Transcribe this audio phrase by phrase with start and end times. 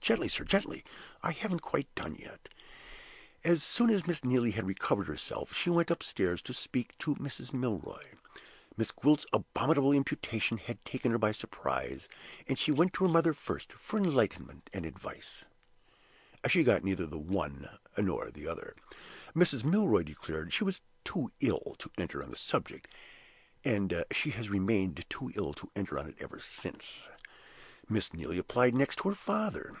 [0.00, 0.82] Gently, sir, gently!
[1.22, 2.48] I haven't quite done yet.
[3.44, 7.52] As soon as Miss Neelie had recovered herself, she went upstairs to speak to Mrs.
[7.52, 8.02] Milroy.
[8.76, 12.08] Miss Gwilt's abominable imputation had taken her by surprise;
[12.48, 15.44] and she went to her mother first for enlightenment and advice.
[16.48, 18.74] She got neither the one nor the other.
[19.36, 19.64] Mrs.
[19.64, 22.88] Milroy declared she was too ill to enter on the subject,
[23.64, 27.08] and she has remained too ill to enter on it ever since.
[27.86, 29.76] Miss Neelie applied next to her father.